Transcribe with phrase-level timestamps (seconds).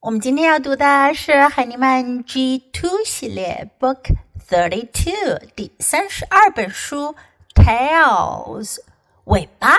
[0.00, 4.14] 我们今天要读的是海尼曼 G Two 系列 Book
[4.46, 7.16] Thirty Two 第三十二本书
[7.54, 8.80] Tails
[9.24, 9.78] 尾巴。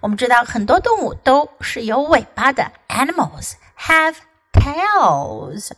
[0.00, 4.16] 我们知道很多动物都是有尾巴的，Animals have
[4.52, 5.72] tails.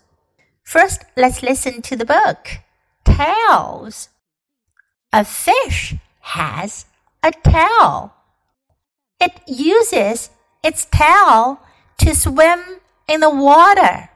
[0.64, 2.60] First, let's listen to the book.
[3.04, 4.04] Tails.
[5.10, 6.82] A fish has
[7.22, 8.10] a tail.
[9.18, 10.28] It uses
[10.62, 11.58] its tail
[11.98, 14.09] to swim in the water.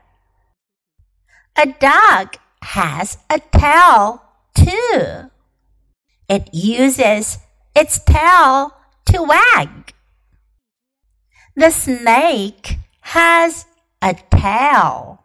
[1.56, 4.22] A dog has a tail
[4.56, 5.32] too.
[6.30, 7.40] It uses
[7.76, 8.74] its tail
[9.06, 9.94] to wag.
[11.56, 13.66] The snake has
[14.02, 15.24] a tail.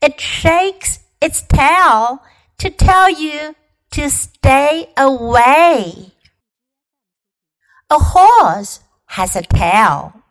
[0.00, 2.22] It shakes its tail
[2.58, 3.56] to tell you
[3.92, 6.12] to stay away.
[7.90, 10.23] A horse has a tail.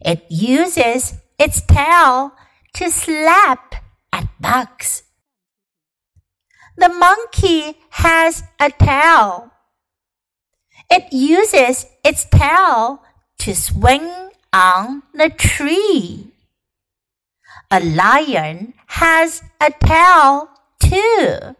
[0.00, 2.32] It uses its tail
[2.74, 3.74] to slap
[4.12, 5.02] at bugs.
[6.76, 9.50] The monkey has a tail.
[10.90, 13.02] It uses its tail
[13.38, 16.32] to swing on the tree.
[17.70, 20.48] A lion has a tail
[20.80, 21.54] too.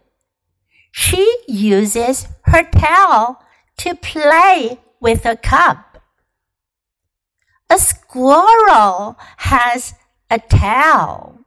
[0.91, 3.39] She uses her tail
[3.77, 5.77] to play with a cub.
[7.69, 7.79] A
[8.10, 9.94] squirrel has
[10.30, 11.40] a tail.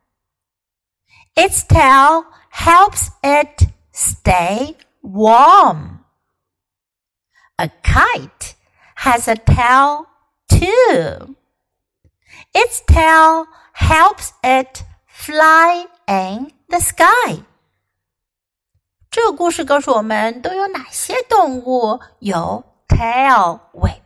[1.35, 6.05] Its tail helps it stay warm.
[7.57, 8.55] A kite
[8.95, 10.07] has a tail
[10.47, 11.35] too.
[12.53, 17.43] Its tail helps it fly in the sky.
[19.11, 24.02] 这个故事告诉我们都有哪些动物有 tail 尾巴。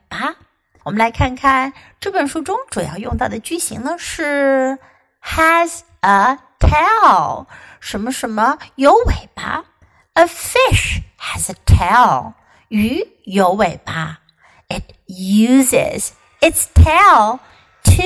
[0.89, 4.79] 我们来看看这本书中主要用到的句型呢是
[5.23, 7.45] has a tail，
[7.79, 9.67] 什么什么有尾巴。
[10.15, 12.33] A fish has a tail，
[12.69, 14.21] 鱼有尾巴。
[14.69, 17.41] It uses its tail
[17.85, 18.03] to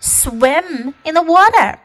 [0.00, 1.78] swim in the water.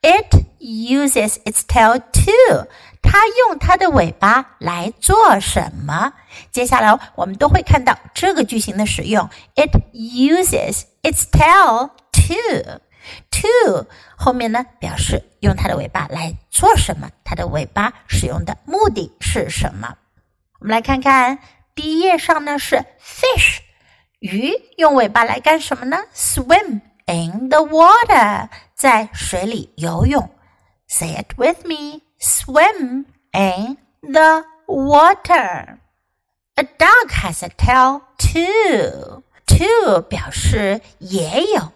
[0.00, 2.66] It Uses its tail to
[3.00, 6.12] 它用它的尾巴来做什么？
[6.50, 9.30] 接下来我们都会看到这个句型的使用。
[9.54, 12.80] It uses its tail to
[13.30, 17.10] to 后面呢表示用它的尾巴来做什么？
[17.22, 19.94] 它的尾巴使用的目的是什么？
[20.58, 21.38] 我们来看看
[21.76, 23.58] 第一页上呢是 fish
[24.18, 30.28] 鱼用尾巴来干什么呢？Swim in the water 在水里游泳。
[30.87, 35.79] Say it with me swim in the water.
[36.55, 39.23] A dog has a tail too.
[39.47, 41.71] Too 表示也有，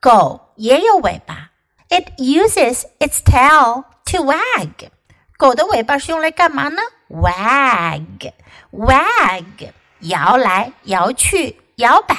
[0.00, 1.50] 狗也有尾巴。
[1.88, 4.90] It uses its tail to wag.
[5.36, 6.80] 狗的尾巴是用来干嘛呢？
[7.08, 8.32] Wag,
[8.72, 12.16] wag，摇来摇去，摇摆。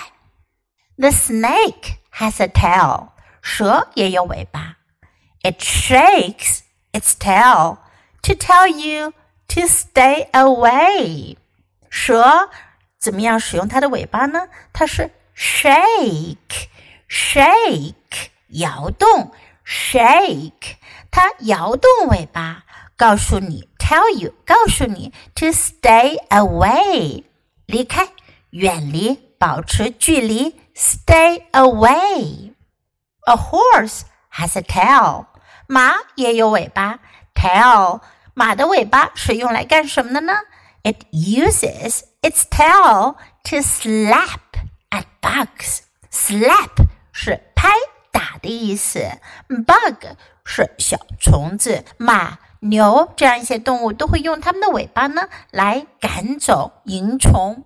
[0.97, 3.09] The snake has a tail.
[3.41, 4.77] 蛇也有尾巴。
[5.41, 6.61] It shakes
[6.91, 7.77] its tail
[8.23, 9.13] to tell you
[9.49, 11.37] to stay away。
[11.89, 12.49] 蛇
[12.99, 14.47] 怎么样使用它的尾巴呢？
[14.73, 16.67] 它是 shake
[17.07, 19.31] shake 摇动
[19.65, 20.77] shake，
[21.11, 22.63] 它摇动尾巴，
[22.97, 27.23] 告诉你 tell you 告诉你 to stay away
[27.67, 28.07] 离开，
[28.49, 34.01] 远离，保持距离 stay away。A horse
[34.33, 35.25] has a tail。
[35.70, 36.98] 马也有尾巴
[37.32, 38.00] ，tail。
[38.34, 40.32] 马的尾巴是用来干什么的呢
[40.82, 43.14] ？It uses its tail
[43.44, 44.40] to slap
[44.90, 45.82] at bugs.
[46.10, 47.68] Slap 是拍
[48.10, 48.98] 打的意思
[49.46, 50.06] ，bug
[50.44, 51.84] 是小虫子。
[51.98, 57.64] 马、牛这样一些动物都会用它们的尾巴呢来赶走蝇虫。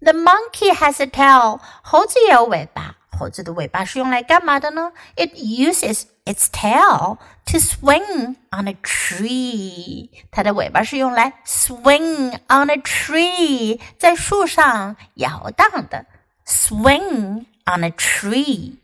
[0.00, 1.60] The monkey has a tail.
[1.82, 2.87] 猴子也有尾巴。
[3.18, 10.10] 猴子的尾巴是用来干嘛的呢？It uses its tail to swing on a tree。
[10.30, 16.06] 它的尾巴是用来 swing on a tree，在树上摇荡的。
[16.46, 18.76] Swing on a tree。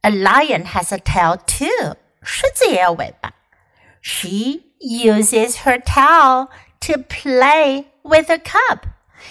[0.00, 1.96] A lion has a tail too。
[2.22, 3.34] 狮子也有尾巴。
[4.00, 6.48] She uses her tail
[6.80, 8.78] to play with a cub。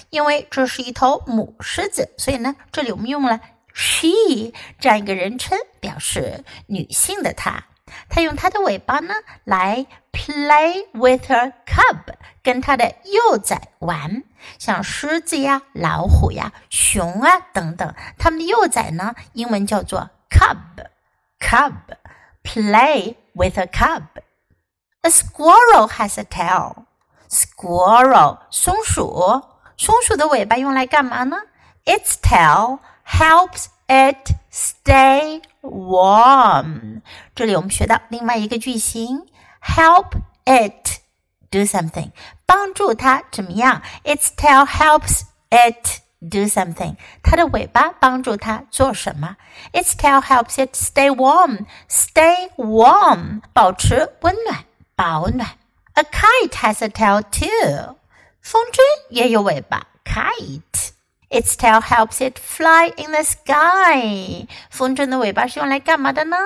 [0.09, 3.39] 因为这是一头母狮子，所以呢，这里我们用了。
[3.73, 7.63] She 这样一个人称表示女性的她，
[8.09, 14.23] 她用她的尾巴呢来 play with her cub，跟她的幼崽玩，
[14.59, 21.73] 像狮子呀、老虎呀、熊啊等等，它们的幼崽呢，英文叫做 cub，cub。
[22.43, 24.03] play with a cub.
[25.01, 26.83] A squirrel has a tail.
[27.29, 29.41] Squirrel 松鼠，
[29.77, 31.37] 松鼠的尾巴用来干嘛呢
[31.85, 37.02] ？Its tail helps it stay warm。
[37.34, 39.26] 这里我们学到另外一个句型，
[39.62, 40.12] help
[40.44, 41.00] it
[41.50, 42.10] do something，
[42.46, 43.82] 帮助它怎么样？
[44.04, 49.36] Its tail helps it do something，它的尾巴帮助它做什么？
[49.72, 51.66] Its tail helps it stay warm.
[51.88, 54.64] Stay warm，保持温暖、
[54.94, 55.50] 保暖。
[55.94, 57.96] A kite has a tail too，
[58.40, 58.78] 风筝
[59.10, 60.81] 也有尾巴，kite。
[61.32, 64.46] Its tail helps it fly in the sky。
[64.70, 66.36] 风筝的尾巴是用来干嘛的呢？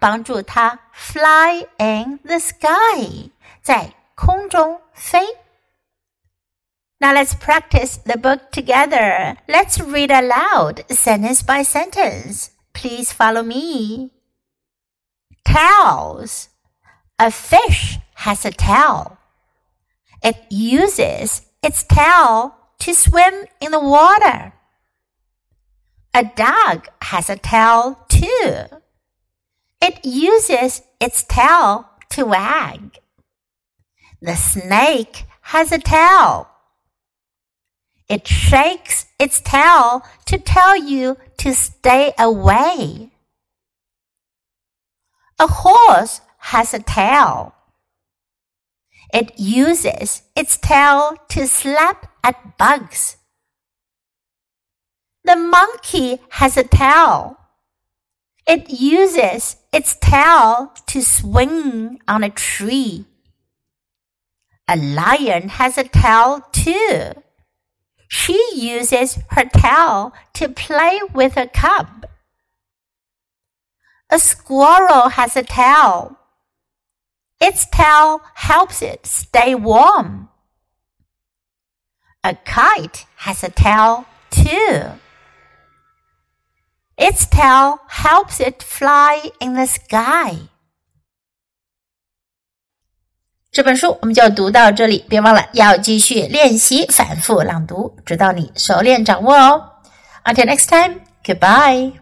[0.00, 3.30] 帮助它 fly in the sky，
[3.62, 5.20] 在空中飞。
[6.98, 9.36] Now let's practice the book together.
[9.46, 12.50] Let's read aloud, sentence by sentence.
[12.72, 14.10] Please follow me.
[15.44, 16.48] Tails.
[17.18, 19.18] A fish has a tail.
[20.22, 24.53] It uses its tail to swim in the water.
[26.13, 28.65] A dog has a tail too.
[29.81, 32.99] It uses its tail to wag.
[34.21, 36.49] The snake has a tail.
[38.09, 43.11] It shakes its tail to tell you to stay away.
[45.39, 47.53] A horse has a tail.
[49.13, 53.15] It uses its tail to slap at bugs.
[55.23, 57.37] The monkey has a tail.
[58.45, 63.05] It uses its tail to swing on a tree.
[64.67, 67.11] A lion has a tail too.
[68.09, 72.05] She uses her tail to play with a cub.
[74.09, 76.17] A squirrel has a tail.
[77.39, 80.29] Its tail helps it stay warm.
[82.22, 84.98] A kite has a tail too.
[86.96, 90.48] Its tail helps it fly in the sky.
[93.50, 99.72] 这本书我们就读到这里，别忘了要继续练习反复朗读，直到你熟练掌握哦。
[100.24, 101.92] Until next time, goodbye.